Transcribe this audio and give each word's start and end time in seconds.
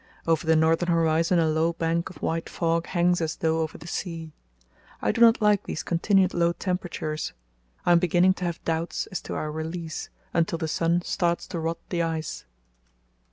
Over 0.25 0.47
the 0.47 0.55
northern 0.55 0.89
horizon 0.89 1.37
a 1.37 1.47
low 1.47 1.73
bank 1.73 2.09
of 2.09 2.23
white 2.23 2.49
fog 2.49 2.87
hangs 2.87 3.21
as 3.21 3.35
though 3.35 3.59
over 3.61 3.77
the 3.77 3.85
sea. 3.85 4.31
I 4.99 5.11
do 5.11 5.21
not 5.21 5.43
like 5.43 5.65
these 5.67 5.83
continued 5.83 6.33
low 6.33 6.53
temperatures. 6.53 7.33
I 7.85 7.91
am 7.91 7.99
beginning 7.99 8.33
to 8.41 8.45
have 8.45 8.65
doubts 8.65 9.05
as 9.11 9.21
to 9.21 9.35
our 9.35 9.51
release 9.51 10.09
until 10.33 10.57
the 10.57 10.67
sun 10.67 11.03
starts 11.03 11.45
to 11.49 11.59
rot 11.59 11.77
the 11.89 12.01
ice. 12.01 12.45